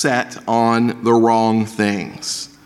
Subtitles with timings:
[0.00, 2.56] set on the wrong things.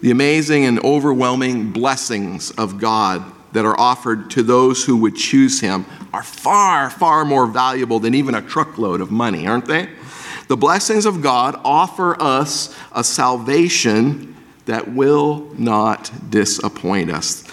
[0.00, 5.60] The amazing and overwhelming blessings of God that are offered to those who would choose
[5.60, 9.88] Him are far, far more valuable than even a truckload of money, aren't they?
[10.48, 14.34] The blessings of God offer us a salvation
[14.66, 17.44] that will not disappoint us.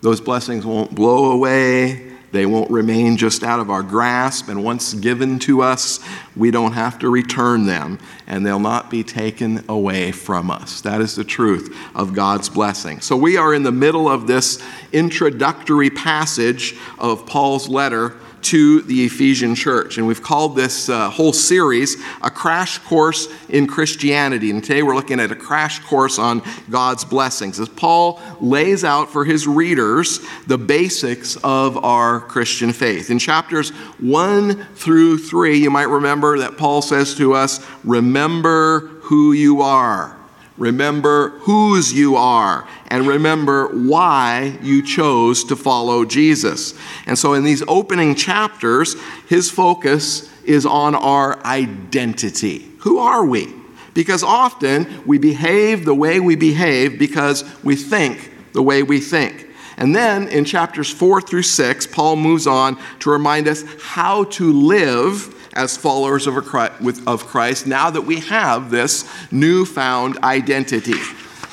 [0.00, 4.94] Those blessings won't blow away, they won't remain just out of our grasp, and once
[4.94, 6.00] given to us,
[6.36, 10.80] we don't have to return them, and they'll not be taken away from us.
[10.82, 13.00] That is the truth of God's blessing.
[13.00, 19.04] So, we are in the middle of this introductory passage of Paul's letter to the
[19.04, 19.98] Ephesian church.
[19.98, 24.50] And we've called this uh, whole series a crash course in Christianity.
[24.50, 29.10] And today we're looking at a crash course on God's blessings as Paul lays out
[29.10, 33.10] for his readers the basics of our Christian faith.
[33.10, 39.32] In chapters 1 through 3, you might remember that Paul says to us, Remember who
[39.32, 40.17] you are.
[40.58, 46.74] Remember whose you are and remember why you chose to follow Jesus.
[47.06, 48.96] And so, in these opening chapters,
[49.28, 52.68] his focus is on our identity.
[52.80, 53.54] Who are we?
[53.94, 59.46] Because often we behave the way we behave because we think the way we think.
[59.76, 64.52] And then in chapters four through six, Paul moves on to remind us how to
[64.52, 70.94] live as followers of Christ now that we have this newfound identity.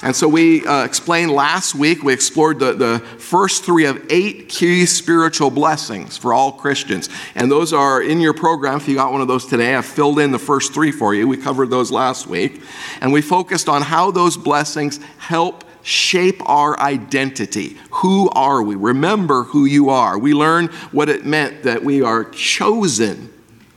[0.04, 4.50] And so we uh, explained last week, we explored the, the first three of eight
[4.50, 7.10] key spiritual blessings for all Christians.
[7.34, 8.78] And those are in your program.
[8.78, 11.28] If you got one of those today, I've filled in the first three for you.
[11.28, 12.62] We covered those last week.
[13.02, 17.78] And we focused on how those blessings help shape our identity.
[17.90, 18.76] Who are we?
[18.76, 20.20] Remember who you are.
[20.20, 23.32] We learned what it meant that we are chosen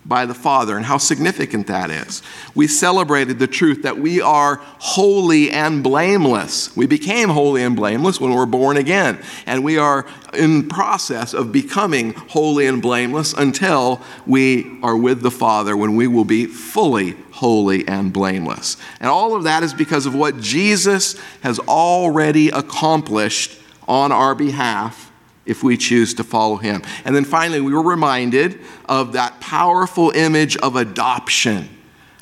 [0.09, 2.23] by the Father and how significant that is.
[2.55, 6.75] We celebrated the truth that we are holy and blameless.
[6.75, 11.35] We became holy and blameless when we were born again, and we are in process
[11.35, 16.47] of becoming holy and blameless until we are with the Father when we will be
[16.47, 18.79] fully holy and blameless.
[19.01, 25.08] And all of that is because of what Jesus has already accomplished on our behalf
[25.49, 26.83] if we choose to follow him.
[27.05, 31.69] And then finally, we were reminded of that powerful image of adoption.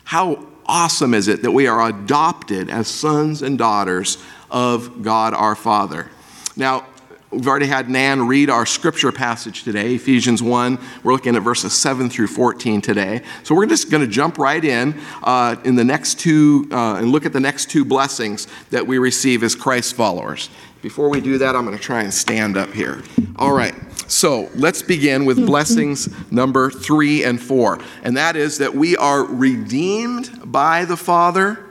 [0.04, 4.18] How awesome is it that we are adopted as sons and daughters
[4.50, 6.08] of God our Father?
[6.56, 6.86] Now,
[7.32, 10.78] We've already had Nan read our scripture passage today, Ephesians 1.
[11.02, 13.22] We're looking at verses 7 through 14 today.
[13.42, 17.10] So we're just going to jump right in uh, in the next two uh, and
[17.10, 20.50] look at the next two blessings that we receive as Christ followers.
[20.82, 23.02] Before we do that, I'm going to try and stand up here.
[23.36, 23.74] All right.
[24.08, 27.80] So let's begin with blessings number three and four.
[28.02, 31.64] And that is that we are redeemed by the Father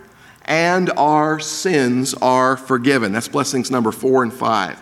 [0.46, 3.12] and our sins are forgiven.
[3.12, 4.82] That's blessings number four and five.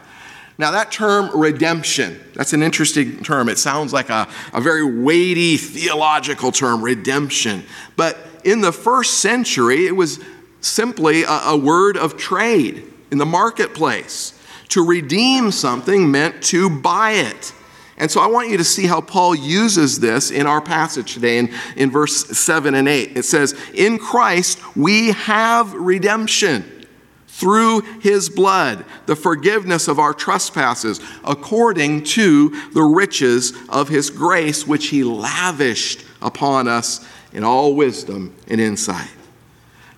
[0.58, 3.50] Now, that term redemption, that's an interesting term.
[3.50, 7.64] It sounds like a, a very weighty theological term, redemption.
[7.96, 10.20] But in the first century, it was
[10.62, 14.38] simply a, a word of trade in the marketplace.
[14.70, 17.54] To redeem something meant to buy it.
[17.98, 21.38] And so I want you to see how Paul uses this in our passage today
[21.38, 23.16] in, in verse 7 and 8.
[23.16, 26.88] It says, In Christ we have redemption
[27.28, 34.66] through his blood, the forgiveness of our trespasses, according to the riches of his grace,
[34.66, 39.10] which he lavished upon us in all wisdom and insight.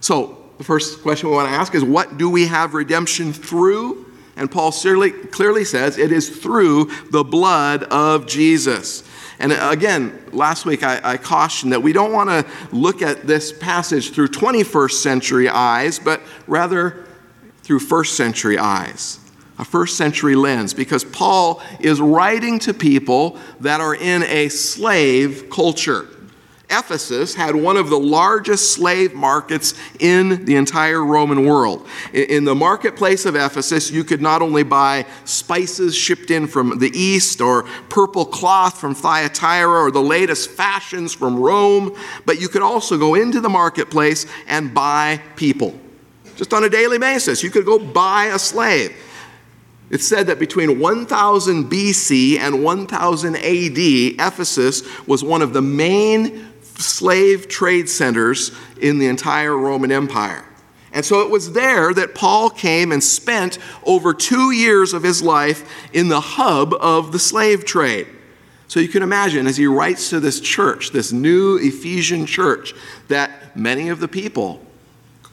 [0.01, 4.05] So, the first question we want to ask is what do we have redemption through?
[4.37, 9.03] And Paul clearly, says it is through the blood of Jesus.
[9.39, 13.51] And again, last week I, I, cautioned that we don't want to look at this
[13.51, 17.05] passage through 21st century eyes, but rather
[17.63, 19.19] through first century eyes,
[19.57, 25.49] a first century lens, because Paul is writing to people that are in a slave
[25.49, 26.07] culture.
[26.69, 31.87] Ephesus had one of the largest slave markets in the entire Roman world.
[32.13, 36.91] In the marketplace of Ephesus, you could not only buy spices shipped in from the
[36.97, 41.95] east, or purple cloth from Thyatira, or the latest fashions from Rome,
[42.25, 45.79] but you could also go into the marketplace and buy people.
[46.35, 48.95] Just on a daily basis, you could go buy a slave.
[49.89, 56.51] It's said that between 1000 BC and 1000 AD, Ephesus was one of the main
[56.77, 58.51] slave trade centers
[58.81, 60.45] in the entire Roman Empire.
[60.91, 65.21] And so it was there that Paul came and spent over two years of his
[65.21, 68.07] life in the hub of the slave trade.
[68.69, 72.73] So you can imagine as he writes to this church, this new Ephesian church,
[73.09, 74.61] that many of the people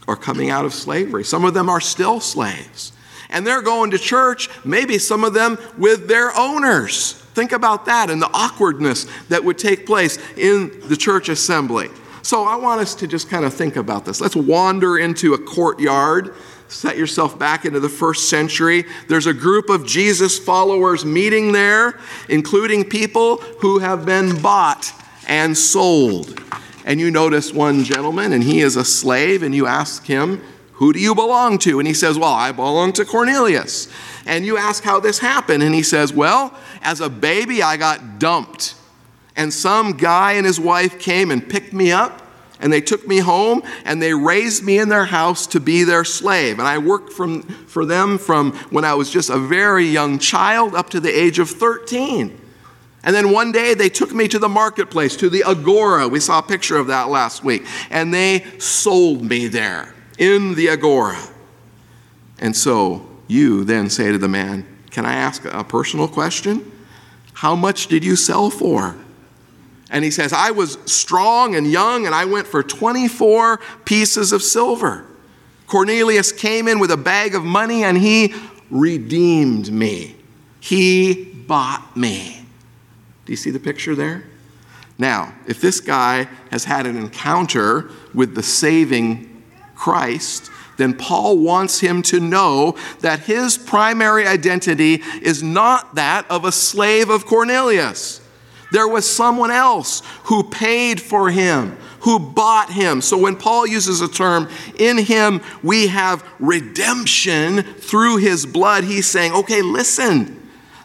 [0.08, 1.24] are coming out of slavery.
[1.24, 2.92] Some of them are still slaves.
[3.30, 7.21] And they're going to church, maybe some of them with their owners.
[7.34, 11.88] Think about that and the awkwardness that would take place in the church assembly.
[12.22, 14.20] So I want us to just kind of think about this.
[14.20, 16.34] Let's wander into a courtyard.
[16.68, 18.84] Set yourself back into the first century.
[19.08, 21.98] There's a group of Jesus followers meeting there,
[22.28, 24.92] including people who have been bought
[25.26, 26.40] and sold.
[26.84, 30.42] And you notice one gentleman, and he is a slave, and you ask him,
[30.74, 31.78] Who do you belong to?
[31.78, 33.88] And he says, Well, I belong to Cornelius.
[34.26, 38.18] And you ask how this happened, and he says, Well, as a baby, I got
[38.18, 38.74] dumped.
[39.36, 42.22] And some guy and his wife came and picked me up,
[42.60, 46.04] and they took me home, and they raised me in their house to be their
[46.04, 46.58] slave.
[46.58, 50.74] And I worked from, for them from when I was just a very young child
[50.74, 52.38] up to the age of 13.
[53.04, 56.06] And then one day they took me to the marketplace, to the Agora.
[56.06, 57.66] We saw a picture of that last week.
[57.90, 61.20] And they sold me there in the Agora.
[62.38, 66.70] And so you then say to the man, Can I ask a personal question?
[67.34, 68.96] How much did you sell for?
[69.90, 74.42] And he says, I was strong and young, and I went for 24 pieces of
[74.42, 75.04] silver.
[75.66, 78.34] Cornelius came in with a bag of money, and he
[78.70, 80.16] redeemed me.
[80.60, 82.46] He bought me.
[83.26, 84.24] Do you see the picture there?
[84.98, 89.31] Now, if this guy has had an encounter with the saving
[89.82, 96.44] Christ, then Paul wants him to know that his primary identity is not that of
[96.44, 98.20] a slave of Cornelius.
[98.70, 103.00] There was someone else who paid for him, who bought him.
[103.00, 104.48] So when Paul uses a term,
[104.78, 110.38] in him we have redemption through his blood, he's saying, okay, listen.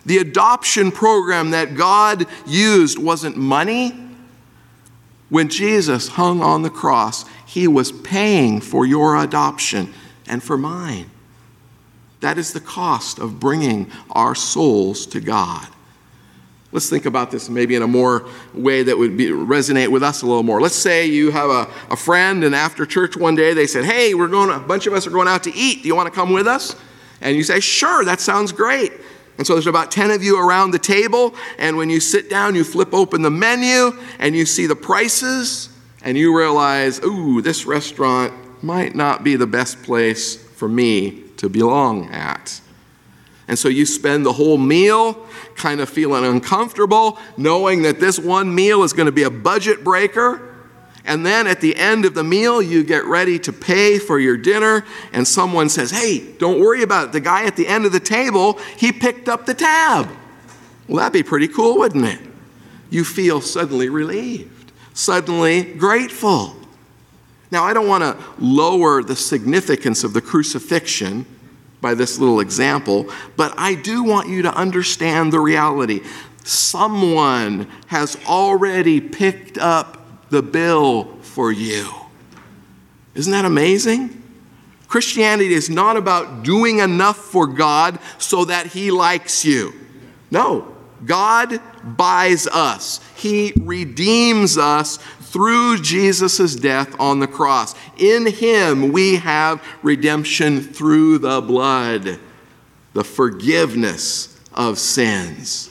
[0.07, 3.93] The adoption program that God used wasn't money.
[5.29, 7.25] When Jesus hung on the cross,
[7.57, 9.91] he was paying for your adoption
[10.27, 11.09] and for mine.
[12.19, 15.67] That is the cost of bringing our souls to God.
[16.71, 20.21] Let's think about this maybe in a more way that would be, resonate with us
[20.21, 20.61] a little more.
[20.61, 24.13] Let's say you have a, a friend, and after church one day they said, Hey,
[24.13, 25.81] we're going, a bunch of us are going out to eat.
[25.81, 26.75] Do you want to come with us?
[27.21, 28.91] And you say, Sure, that sounds great.
[29.39, 32.53] And so there's about 10 of you around the table, and when you sit down,
[32.53, 35.69] you flip open the menu and you see the prices,
[36.07, 38.31] and you realize, ooh, this restaurant
[38.63, 42.61] might not be the best place for me to belong at.
[43.49, 48.55] And so you spend the whole meal kind of feeling uncomfortable, knowing that this one
[48.55, 50.55] meal is going to be a budget breaker.
[51.03, 54.37] And then at the end of the meal, you get ready to pay for your
[54.37, 57.11] dinner, and someone says, Hey, don't worry about it.
[57.11, 60.07] The guy at the end of the table, he picked up the tab.
[60.87, 62.21] Well, that'd be pretty cool, wouldn't it?
[62.89, 64.56] You feel suddenly relieved,
[64.97, 66.55] suddenly grateful.
[67.51, 71.25] Now, I don't want to lower the significance of the crucifixion
[71.79, 76.01] by this little example, but I do want you to understand the reality.
[76.43, 81.89] Someone has already picked up the bill for you.
[83.13, 84.23] Isn't that amazing?
[84.87, 89.73] Christianity is not about doing enough for God so that He likes you.
[90.31, 97.75] No, God buys us, He redeems us through Jesus' death on the cross.
[97.97, 102.19] In Him, we have redemption through the blood,
[102.93, 105.69] the forgiveness of sins.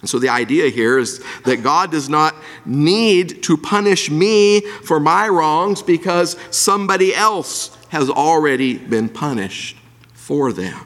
[0.00, 2.34] And so the idea here is that God does not
[2.66, 9.78] need to punish me for my wrongs because somebody else has already been punished
[10.12, 10.78] for them.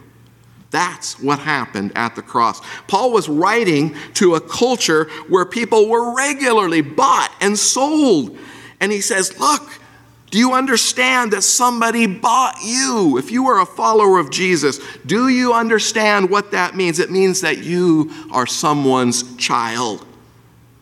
[0.70, 2.60] That's what happened at the cross.
[2.86, 8.36] Paul was writing to a culture where people were regularly bought and sold.
[8.80, 9.80] And he says, Look,
[10.30, 13.16] do you understand that somebody bought you?
[13.16, 16.98] If you are a follower of Jesus, do you understand what that means?
[16.98, 20.04] It means that you are someone's child.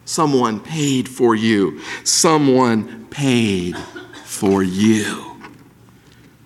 [0.05, 1.81] Someone paid for you.
[2.03, 3.77] Someone paid
[4.25, 5.37] for you.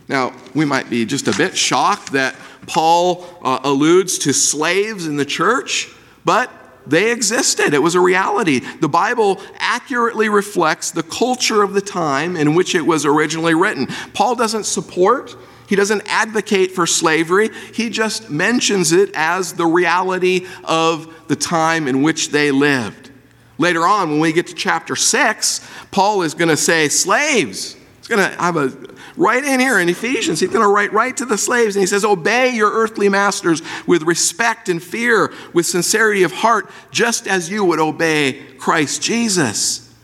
[0.09, 2.35] Now, we might be just a bit shocked that
[2.67, 5.89] Paul uh, alludes to slaves in the church,
[6.25, 6.51] but
[6.87, 7.75] they existed.
[7.75, 8.61] It was a reality.
[8.61, 13.87] The Bible accurately reflects the culture of the time in which it was originally written.
[14.15, 15.37] Paul doesn't support,
[15.69, 21.87] he doesn't advocate for slavery, he just mentions it as the reality of the time
[21.87, 23.11] in which they lived.
[23.59, 28.09] Later on, when we get to chapter 6, Paul is going to say, Slaves, He's
[28.09, 28.73] going to have a
[29.21, 30.41] right in here in Ephesians.
[30.41, 33.63] He's going to write right to the slaves, and he says, Obey your earthly masters
[33.87, 39.95] with respect and fear, with sincerity of heart, just as you would obey Christ Jesus.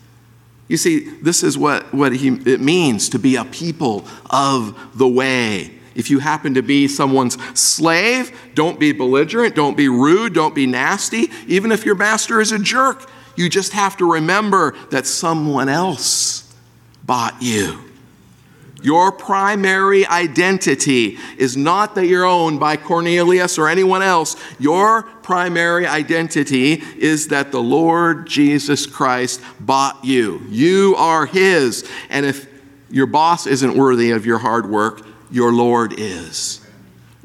[0.67, 5.07] You see, this is what, what he, it means to be a people of the
[5.07, 5.73] way.
[5.95, 10.67] If you happen to be someone's slave, don't be belligerent, don't be rude, don't be
[10.67, 11.31] nasty.
[11.47, 16.53] Even if your master is a jerk, you just have to remember that someone else
[17.03, 17.86] bought you.
[18.87, 24.37] Your primary identity is not that you're owned by Cornelius or anyone else.
[24.59, 30.41] Your primary identity is that the Lord Jesus Christ bought you.
[30.47, 31.85] You are His.
[32.09, 32.47] And if
[32.89, 36.65] your boss isn't worthy of your hard work, your Lord is.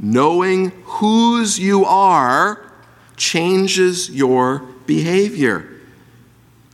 [0.00, 2.73] Knowing whose you are
[3.16, 5.72] changes your behavior.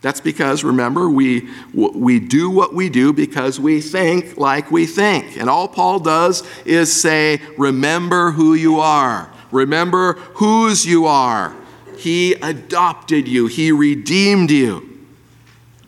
[0.01, 5.37] That's because, remember, we, we do what we do because we think like we think.
[5.37, 9.33] And all Paul does is say, Remember who you are.
[9.51, 11.57] Remember whose you are.
[11.97, 14.85] He adopted you, He redeemed you.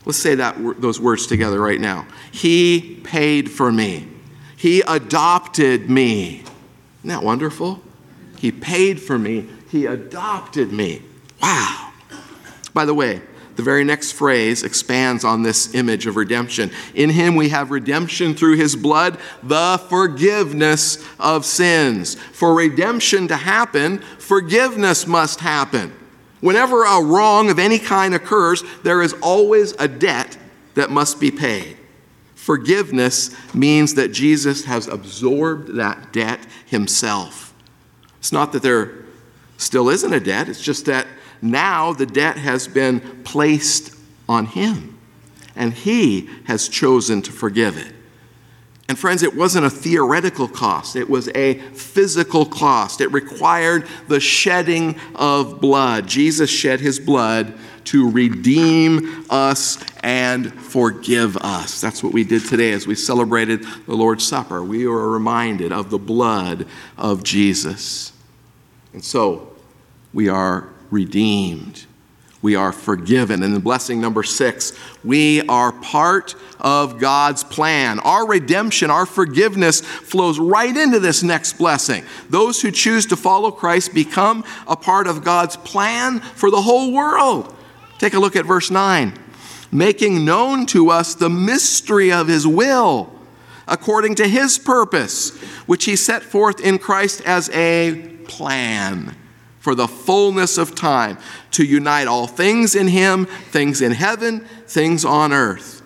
[0.05, 2.07] Let's say that, those words together right now.
[2.33, 4.09] He paid for me,
[4.57, 6.43] He adopted me.
[6.99, 7.81] Isn't that wonderful?
[8.39, 11.03] He paid for me, He adopted me.
[11.41, 11.93] Wow.
[12.75, 13.23] By the way,
[13.57, 16.71] the very next phrase expands on this image of redemption.
[16.95, 22.15] In him we have redemption through his blood, the forgiveness of sins.
[22.15, 25.93] For redemption to happen, forgiveness must happen.
[26.41, 30.39] Whenever a wrong of any kind occurs, there is always a debt
[30.75, 31.77] that must be paid.
[32.35, 37.55] Forgiveness means that Jesus has absorbed that debt himself.
[38.19, 39.05] It's not that there
[39.59, 41.07] still isn't a debt, it's just that
[41.43, 43.95] now the debt has been placed
[44.29, 44.99] on him,
[45.57, 47.95] and he has chosen to forgive it.
[48.91, 53.01] And friends, it wasn't a theoretical cost, it was a physical cost.
[53.01, 56.09] It required the shedding of blood.
[56.09, 57.55] Jesus shed his blood
[57.85, 61.81] to redeem us and forgive us.
[61.81, 64.61] That's what we did today as we celebrated the Lord's Supper.
[64.63, 66.67] We were reminded of the blood
[66.99, 68.13] of Jesus.
[68.93, 69.53] And so
[70.13, 71.87] we are redeemed.
[72.43, 73.43] We are forgiven.
[73.43, 74.73] And the blessing number six,
[75.05, 77.99] we are part of God's plan.
[78.01, 82.03] Our redemption, our forgiveness flows right into this next blessing.
[82.31, 86.95] Those who choose to follow Christ become a part of God's plan for the whole
[86.95, 87.55] world.
[87.99, 89.13] Take a look at verse 9.
[89.71, 93.13] Making known to us the mystery of his will,
[93.69, 99.15] according to his purpose, which he set forth in Christ as a plan
[99.61, 101.19] for the fullness of time,
[101.53, 105.83] to unite all things in Him, things in heaven, things on earth.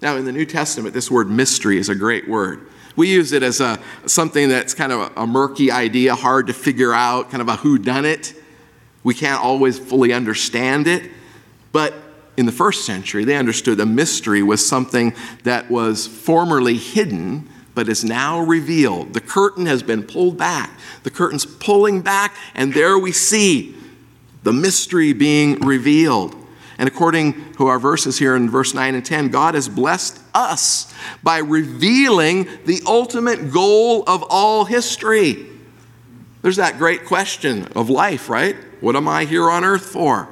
[0.00, 2.66] Now, in the New Testament, this word mystery is a great word.
[2.96, 6.52] We use it as a, something that's kind of a, a murky idea, hard to
[6.52, 8.34] figure out, kind of a who done it.
[9.04, 11.10] We can't always fully understand it.
[11.70, 11.94] But
[12.36, 15.14] in the first century, they understood a mystery was something
[15.44, 19.14] that was formerly hidden but is now revealed.
[19.14, 20.70] The curtain has been pulled back.
[21.02, 23.74] The curtain's pulling back, and there we see
[24.42, 26.36] the mystery being revealed.
[26.78, 30.92] And according to our verses here in verse 9 and 10, God has blessed us
[31.22, 35.46] by revealing the ultimate goal of all history.
[36.42, 38.56] There's that great question of life, right?
[38.80, 40.28] What am I here on earth for?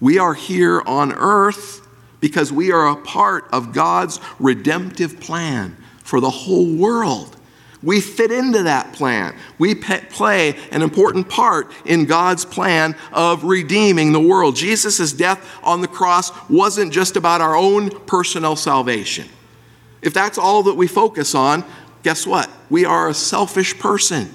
[0.00, 1.86] We are here on earth
[2.20, 5.76] because we are a part of God's redemptive plan
[6.10, 7.36] for the whole world.
[7.84, 9.34] We fit into that plan.
[9.58, 14.56] We play an important part in God's plan of redeeming the world.
[14.56, 19.28] Jesus' death on the cross wasn't just about our own personal salvation.
[20.02, 21.64] If that's all that we focus on,
[22.02, 22.50] guess what?
[22.68, 24.30] We are a selfish person.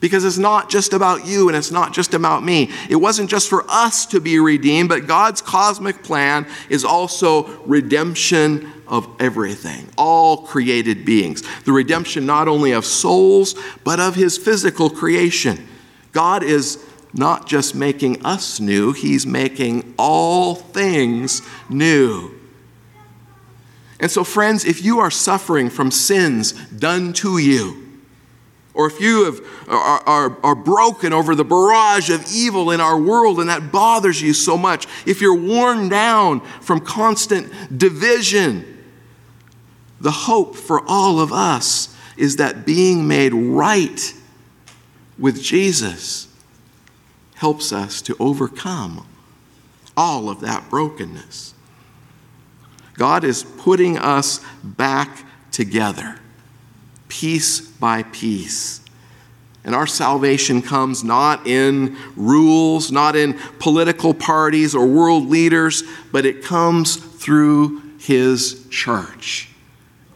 [0.00, 2.70] Because it's not just about you and it's not just about me.
[2.88, 8.72] It wasn't just for us to be redeemed, but God's cosmic plan is also redemption
[8.86, 11.42] of everything, all created beings.
[11.64, 13.54] The redemption not only of souls,
[13.84, 15.68] but of his physical creation.
[16.12, 22.34] God is not just making us new, he's making all things new.
[24.00, 27.79] And so, friends, if you are suffering from sins done to you,
[28.72, 32.98] or if you have, are, are, are, broken over the barrage of evil in our
[32.98, 38.78] world and that bothers you so much, if you're worn down from constant division,
[40.00, 44.14] the hope for all of us is that being made right
[45.18, 46.28] with Jesus
[47.34, 49.06] helps us to overcome
[49.96, 51.54] all of that brokenness.
[52.94, 56.19] God is putting us back together,
[57.10, 58.80] piece by piece.
[59.62, 66.24] And our salvation comes not in rules, not in political parties or world leaders, but
[66.24, 69.50] it comes through His church.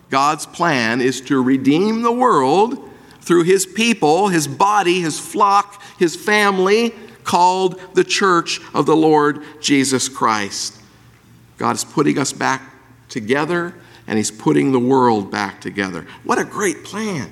[0.08, 6.16] God's plan is to redeem the world through His people, His body, His flock, His
[6.16, 10.80] family, called the church of the Lord Jesus Christ.
[11.58, 12.62] God is putting us back
[13.08, 13.74] together
[14.06, 16.06] and He's putting the world back together.
[16.24, 17.30] What a great plan!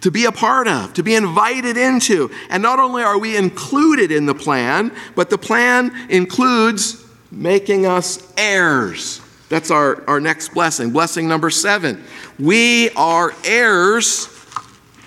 [0.00, 2.30] to be a part of, to be invited into.
[2.48, 8.32] And not only are we included in the plan, but the plan includes making us
[8.36, 9.20] heirs.
[9.48, 10.90] That's our, our next blessing.
[10.90, 12.04] Blessing number seven.
[12.38, 14.28] We are heirs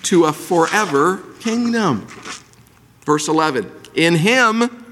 [0.04, 2.08] to a forever kingdom.
[3.06, 4.86] Verse 11 In him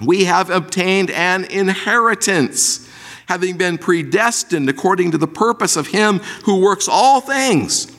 [0.00, 2.88] we have obtained an inheritance,
[3.32, 7.90] having been predestined according to the purpose of him who works all things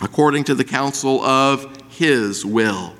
[0.00, 2.94] according to the counsel of his will.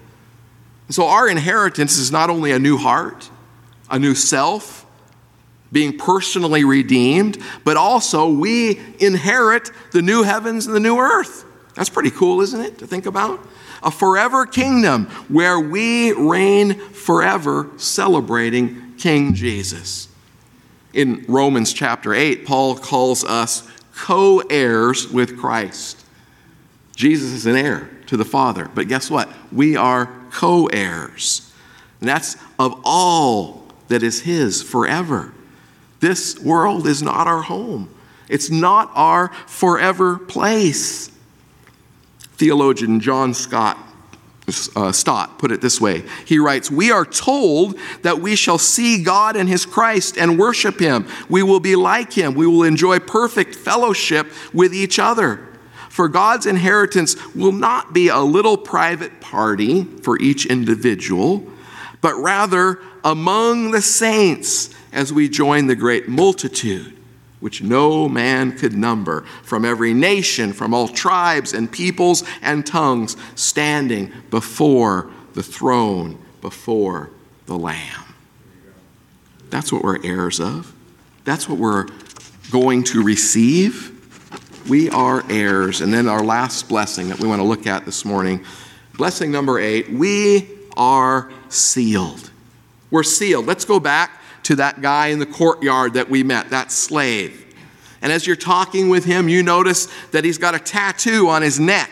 [0.91, 3.31] So, our inheritance is not only a new heart,
[3.91, 4.85] a new self,
[5.73, 11.47] being personally redeemed, but also we inherit the new heavens and the new earth.
[11.75, 13.41] That's pretty cool, isn't it, to think about?
[13.83, 20.09] A forever kingdom where we reign forever, celebrating King Jesus.
[20.99, 23.63] In Romans chapter 8, Paul calls us
[23.95, 26.05] co heirs with Christ.
[26.97, 29.29] Jesus is an heir to the Father, but guess what?
[29.53, 31.53] We are co heirs.
[32.01, 35.33] And that's of all that is His forever.
[36.01, 37.95] This world is not our home,
[38.29, 41.13] it's not our forever place.
[42.39, 43.79] Theologian John Scott
[44.77, 46.03] uh, Stott put it this way.
[46.25, 50.81] He writes, We are told that we shall see God and His Christ and worship
[50.81, 51.07] Him.
[51.29, 52.35] We will be like Him.
[52.35, 55.47] We will enjoy perfect fellowship with each other.
[55.89, 61.45] For God's inheritance will not be a little private party for each individual,
[62.01, 66.98] but rather among the saints as we join the great multitude,
[67.41, 73.17] which no man could number, from every nation, from all tribes and peoples and tongues,
[73.35, 77.11] standing before the throne, before
[77.47, 78.05] the Lamb.
[79.51, 80.75] That's what we're heirs of.
[81.25, 81.87] That's what we're
[82.51, 83.95] going to receive.
[84.69, 85.81] We are heirs.
[85.81, 88.45] And then our last blessing that we want to look at this morning,
[88.95, 92.31] blessing number eight, we are sealed.
[92.91, 93.47] We're sealed.
[93.47, 94.18] Let's go back
[94.49, 97.55] to that guy in the courtyard that we met, that slave.
[98.01, 101.61] And as you're talking with him, you notice that he's got a tattoo on his
[101.61, 101.91] neck.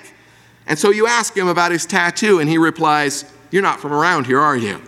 [0.67, 4.25] And so you ask him about his tattoo, and he replies, You're not from around
[4.25, 4.81] here, are you?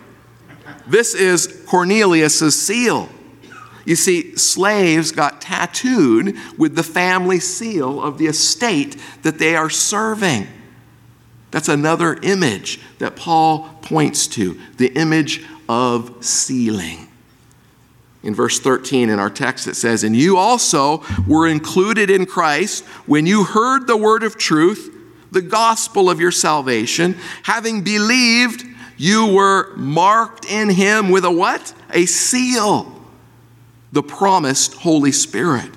[0.87, 3.07] This is Cornelius's seal.
[3.85, 9.69] You see, slaves got tattooed with the family seal of the estate that they are
[9.69, 10.47] serving.
[11.51, 17.08] That's another image that Paul points to the image of sealing.
[18.21, 22.83] In verse 13 in our text, it says, And you also were included in Christ
[23.05, 24.93] when you heard the word of truth,
[25.31, 27.15] the gospel of your salvation.
[27.43, 28.65] Having believed,
[28.97, 31.73] you were marked in him with a what?
[31.91, 32.99] A seal
[33.91, 35.71] the promised Holy Spirit.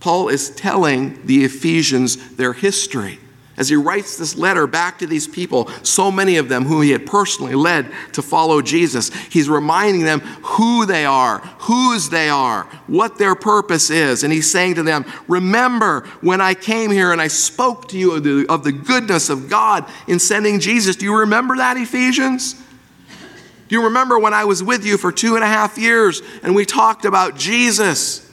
[0.00, 3.18] Paul is telling the Ephesians their history.
[3.58, 6.92] As he writes this letter back to these people, so many of them who he
[6.92, 12.62] had personally led to follow Jesus, he's reminding them who they are, whose they are,
[12.86, 14.22] what their purpose is.
[14.22, 18.12] And he's saying to them, Remember when I came here and I spoke to you
[18.14, 20.94] of the, of the goodness of God in sending Jesus.
[20.94, 22.54] Do you remember that, Ephesians?
[22.54, 26.54] Do you remember when I was with you for two and a half years and
[26.54, 28.27] we talked about Jesus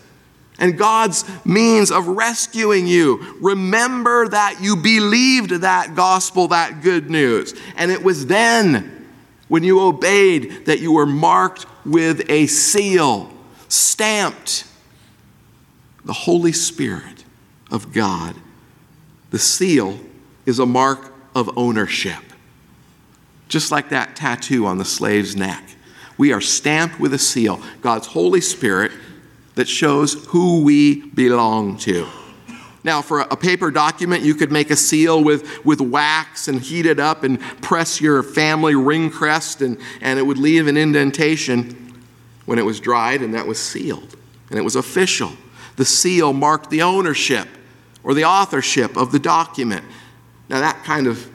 [0.57, 3.35] and God's means of rescuing you?
[3.41, 7.53] Remember that you believed that gospel, that good news.
[7.75, 9.07] And it was then,
[9.47, 13.31] when you obeyed, that you were marked with a seal,
[13.67, 14.65] stamped
[16.03, 17.25] the Holy Spirit
[17.71, 18.35] of God.
[19.31, 19.99] The seal
[20.45, 22.21] is a mark of ownership
[23.47, 25.63] just like that tattoo on the slave's neck.
[26.17, 28.91] We are stamped with a seal, God's Holy Spirit,
[29.55, 32.07] that shows who we belong to.
[32.83, 36.85] Now, for a paper document, you could make a seal with, with wax and heat
[36.85, 41.99] it up and press your family ring crest, and, and it would leave an indentation
[42.45, 44.15] when it was dried, and that was sealed.
[44.51, 45.31] And it was official.
[45.77, 47.47] The seal marked the ownership
[48.03, 49.83] or the authorship of the document.
[50.47, 51.27] Now, that kind of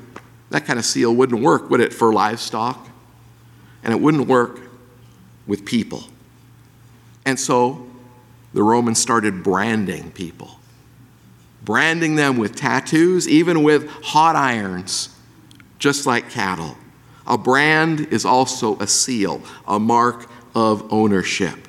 [0.50, 2.88] that kind of seal wouldn't work, would it, for livestock?
[3.83, 4.61] And it wouldn't work
[5.46, 6.04] with people.
[7.24, 7.89] And so
[8.53, 10.59] the Romans started branding people.
[11.63, 15.15] branding them with tattoos, even with hot irons,
[15.79, 16.77] just like cattle.
[17.27, 21.69] A brand is also a seal, a mark of ownership.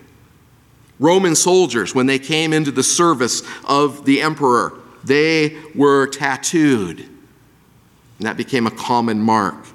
[0.98, 7.02] Roman soldiers, when they came into the service of the emperor, they were tattooed.
[7.02, 9.66] And that became a common mark.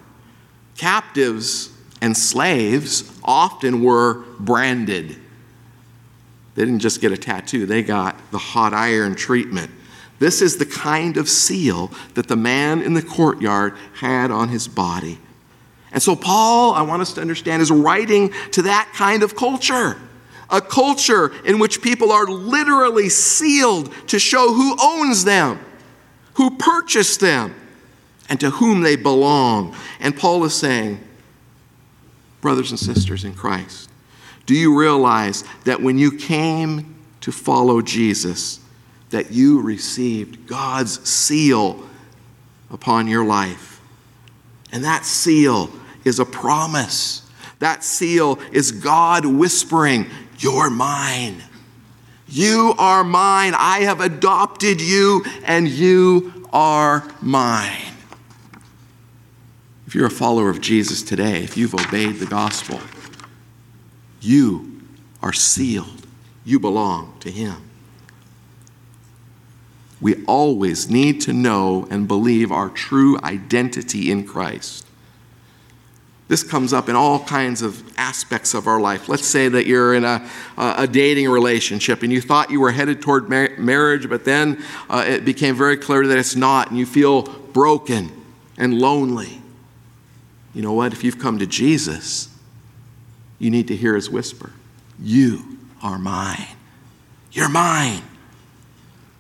[0.77, 5.17] Captives and slaves often were branded.
[6.57, 9.71] They didn't just get a tattoo, they got the hot iron treatment.
[10.19, 14.67] This is the kind of seal that the man in the courtyard had on his
[14.67, 15.19] body.
[15.93, 19.99] And so, Paul, I want us to understand, is writing to that kind of culture.
[20.49, 25.59] A culture in which people are literally sealed to show who owns them,
[26.35, 27.55] who purchased them,
[28.29, 29.75] and to whom they belong.
[30.01, 31.01] And Paul is saying,
[32.41, 33.91] brothers and sisters in Christ,
[34.47, 38.61] do you realize that when you came to follow Jesus,
[39.11, 41.85] that you received God's seal
[42.71, 43.81] upon your life?
[44.73, 45.71] And that seal
[46.05, 47.29] is a promise.
[47.59, 50.07] That seal is God whispering,
[50.39, 51.43] You're mine.
[52.29, 53.55] You are mine.
[53.57, 57.95] I have adopted you, and you are mine.
[59.87, 62.81] If you're a follower of Jesus today, if you've obeyed the gospel,
[64.21, 64.83] you
[65.23, 66.07] are sealed.
[66.45, 67.57] You belong to Him.
[70.01, 74.87] We always need to know and believe our true identity in Christ.
[76.29, 79.09] This comes up in all kinds of aspects of our life.
[79.09, 83.01] Let's say that you're in a, a dating relationship and you thought you were headed
[83.01, 86.85] toward mar- marriage, but then uh, it became very clear that it's not, and you
[86.85, 88.11] feel broken
[88.59, 89.41] and lonely.
[90.53, 90.93] You know what?
[90.93, 92.29] If you've come to Jesus,
[93.39, 94.53] you need to hear his whisper
[95.01, 96.49] You are mine.
[97.33, 98.03] You're mine.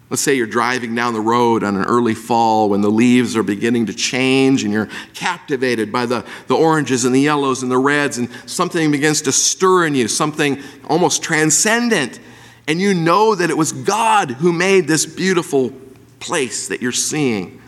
[0.09, 3.43] Let's say you're driving down the road on an early fall when the leaves are
[3.43, 7.79] beginning to change and you're captivated by the, the oranges and the yellows and the
[7.79, 12.21] reds, and something begins to stir in you, something almost transcendent.
[12.69, 15.73] And you know that it was God who made this beautiful
[16.21, 17.61] place that you're seeing.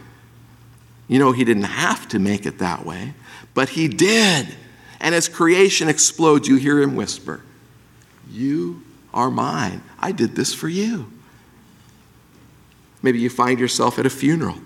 [1.09, 3.15] You know, He didn't have to make it that way,
[3.53, 4.47] but He did.
[5.01, 7.43] And as creation explodes, you hear Him whisper,
[8.31, 8.83] You
[9.15, 9.83] are mine.
[9.99, 11.11] I did this for you.
[13.03, 14.57] Maybe you find yourself at a funeral.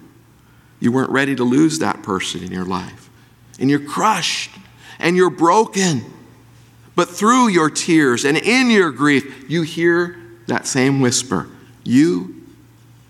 [0.80, 3.10] You weren't ready to lose that person in your life.
[3.60, 4.50] And you're crushed
[4.98, 6.04] and you're broken.
[6.94, 11.48] But through your tears and in your grief, you hear that same whisper
[11.84, 12.42] You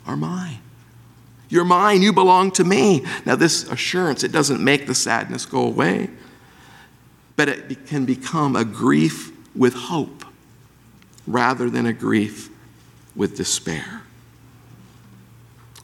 [0.07, 0.59] are mine.
[1.49, 2.01] You're mine.
[2.01, 3.05] You belong to me.
[3.27, 6.09] Now, this assurance, it doesn't make the sadness go away,
[7.37, 10.25] but it can become a grief with hope
[11.27, 12.51] rather than a grief
[13.15, 14.03] with despair.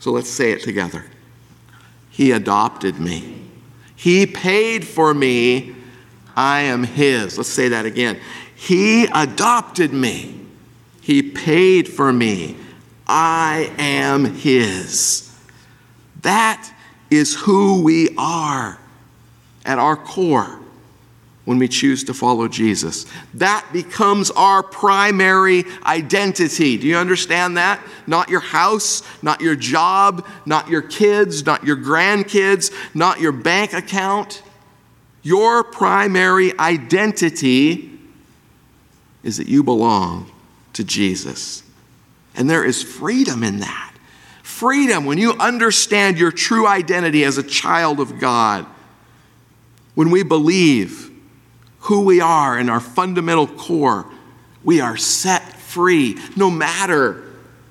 [0.00, 1.04] So let's say it together.
[2.11, 3.42] He adopted me.
[3.96, 5.74] He paid for me.
[6.37, 7.37] I am His.
[7.37, 8.18] Let's say that again.
[8.54, 10.40] He adopted me.
[11.00, 12.56] He paid for me.
[13.06, 15.32] I am His.
[16.22, 16.72] That
[17.11, 18.78] is who we are
[19.64, 20.58] at our core
[21.48, 23.06] when we choose to follow Jesus.
[23.32, 26.76] That becomes our primary identity.
[26.76, 27.80] Do you understand that?
[28.06, 33.72] Not your house, not your job, not your kids, not your grandkids, not your bank
[33.72, 34.42] account.
[35.22, 37.98] Your primary identity
[39.22, 40.30] is that you belong
[40.74, 41.62] to Jesus.
[42.34, 43.94] And there is freedom in that.
[44.42, 48.66] Freedom when you understand your true identity as a child of God.
[49.94, 51.08] When we believe
[51.80, 54.06] who we are and our fundamental core,
[54.64, 57.24] we are set free no matter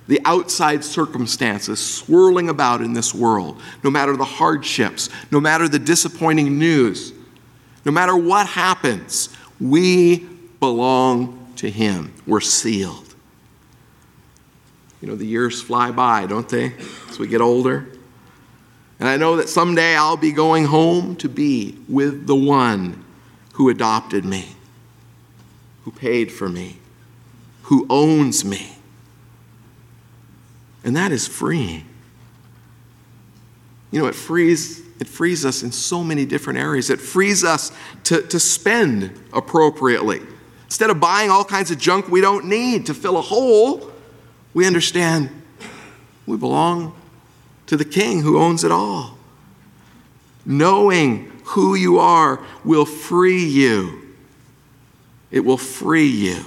[0.07, 5.79] the outside circumstances swirling about in this world, no matter the hardships, no matter the
[5.79, 7.11] disappointing news,
[7.83, 10.19] no matter what happens, we
[10.59, 12.13] belong to Him.
[12.25, 13.15] We're sealed.
[15.01, 16.73] You know, the years fly by, don't they,
[17.09, 17.87] as we get older?
[18.99, 23.03] And I know that someday I'll be going home to be with the one
[23.57, 24.45] who adopted me,
[25.83, 26.77] who paid for me,
[27.63, 28.77] who owns me.
[30.83, 31.83] And that is freeing.
[33.89, 36.91] You know, it frees, it frees us in so many different areas.
[36.91, 37.71] It frees us
[38.03, 40.21] to, to spend appropriately.
[40.65, 43.91] Instead of buying all kinds of junk we don't need to fill a hole,
[44.53, 45.31] we understand
[46.27, 46.95] we belong
[47.65, 49.17] to the King who owns it all.
[50.45, 54.15] Knowing who you are will free you.
[55.31, 56.43] It will free you.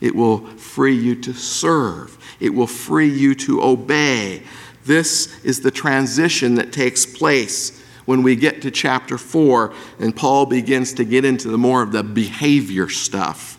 [0.00, 2.16] It will free you to serve.
[2.40, 4.42] It will free you to obey,
[4.84, 10.46] This is the transition that takes place when we get to chapter 4 and Paul
[10.46, 13.58] begins to get into the more of the behavior stuff.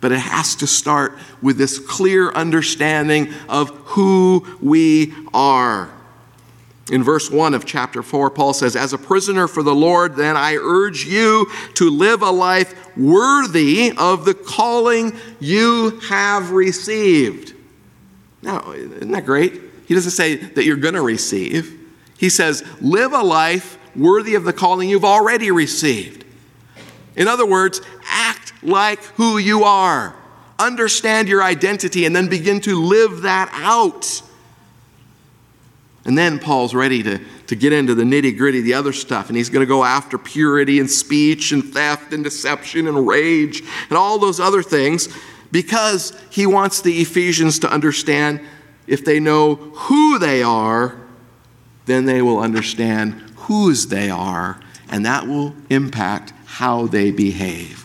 [0.00, 5.90] But it has to start with this clear understanding of who we are.
[6.92, 10.36] In verse 1 of chapter 4, Paul says, As a prisoner for the Lord, then
[10.36, 17.54] I urge you to live a life worthy of the calling you have received.
[18.42, 19.58] Now, isn't that great?
[19.86, 21.80] He doesn't say that you're going to receive.
[22.18, 26.26] He says, live a life worthy of the calling you've already received.
[27.16, 30.14] In other words, act like who you are.
[30.58, 34.22] Understand your identity and then begin to live that out.
[36.04, 39.36] And then Paul's ready to, to get into the nitty gritty, the other stuff, and
[39.36, 43.96] he's going to go after purity and speech and theft and deception and rage and
[43.96, 45.08] all those other things
[45.52, 48.40] because he wants the Ephesians to understand
[48.86, 50.96] if they know who they are,
[51.86, 54.60] then they will understand whose they are,
[54.90, 57.78] and that will impact how they behave.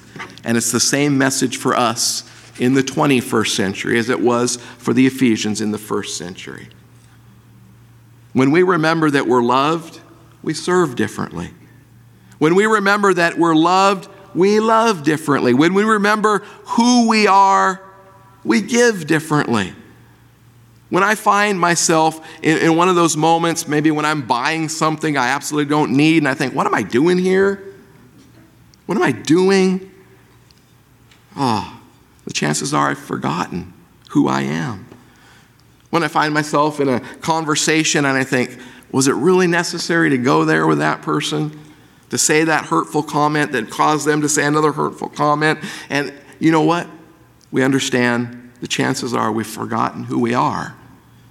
[0.43, 2.23] And it's the same message for us
[2.59, 6.69] in the 21st century as it was for the Ephesians in the first century.
[8.37, 9.99] When we remember that we're loved,
[10.43, 11.49] we serve differently.
[12.37, 15.55] When we remember that we're loved, we love differently.
[15.55, 17.81] When we remember who we are,
[18.43, 19.73] we give differently.
[20.89, 25.17] When I find myself in, in, one of those moments, maybe when I'm buying something
[25.17, 27.73] I absolutely don't need, and I think, what am I doing here?
[28.85, 29.91] What am I doing?
[31.35, 31.81] Oh,
[32.25, 33.73] the chances are I've forgotten
[34.09, 34.86] who I am.
[35.89, 38.57] When I find myself in a conversation and I think,
[38.91, 41.59] was it really necessary to go there with that person?
[42.09, 45.59] To say that hurtful comment that caused them to say another hurtful comment?
[45.89, 46.87] And you know what?
[47.51, 50.75] We understand the chances are we've forgotten who we are.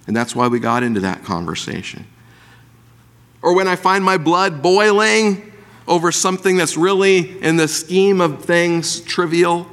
[0.06, 2.06] And that's why we got into that conversation.
[3.42, 5.52] Or when I find my blood boiling
[5.88, 9.66] over something that's really, in the scheme of things, trivial,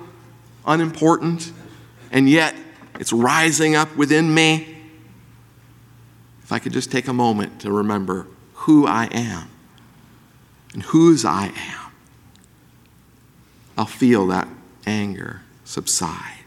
[0.65, 1.52] unimportant,
[2.12, 2.56] and yet
[3.00, 4.73] it's rising up within me.
[6.43, 9.49] If I could just take a moment to remember who I am
[10.73, 11.91] and whose I am,
[13.77, 14.47] I'll feel that
[14.86, 16.39] anger subside.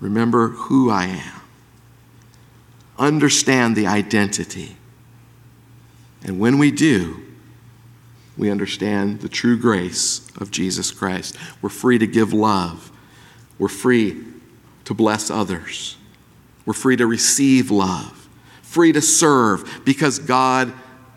[0.00, 1.40] Remember who I am.
[2.98, 4.76] Understand the identity.
[6.22, 7.22] And when we do,
[8.36, 11.36] we understand the true grace of Jesus Christ.
[11.62, 12.90] We're free to give love.
[13.58, 14.24] We're free
[14.84, 15.96] to bless others.
[16.66, 18.28] We're free to receive love,
[18.62, 20.72] free to serve because God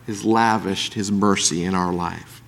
[0.05, 2.41] has lavished His mercy in our life.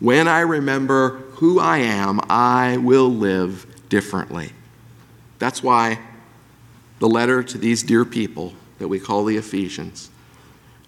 [0.00, 4.50] When I remember who I am, I will live differently.
[5.38, 5.98] That's why
[6.98, 10.10] the letter to these dear people that we call the Ephesians,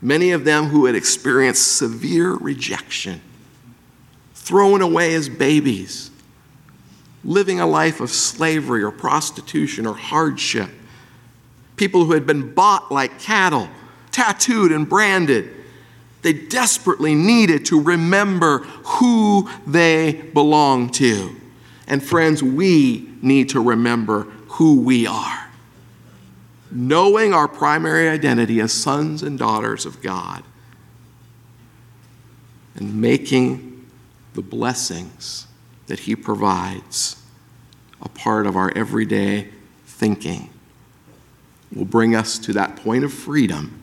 [0.00, 3.20] many of them who had experienced severe rejection,
[4.34, 6.10] thrown away as babies,
[7.24, 10.70] living a life of slavery or prostitution or hardship,
[11.76, 13.68] people who had been bought like cattle,
[14.10, 15.52] tattooed and branded.
[16.22, 21.36] They desperately needed to remember who they belong to.
[21.86, 25.50] And friends, we need to remember who we are.
[26.70, 30.42] Knowing our primary identity as sons and daughters of God
[32.74, 33.86] and making
[34.34, 35.46] the blessings
[35.86, 37.22] that He provides
[38.02, 39.48] a part of our everyday
[39.86, 40.50] thinking
[41.74, 43.80] will bring us to that point of freedom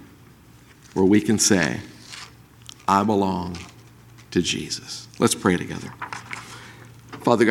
[0.94, 1.82] where we can say,
[2.88, 3.58] I belong
[4.32, 5.08] to Jesus.
[5.20, 5.94] Let's pray together.
[7.22, 7.42] Father God,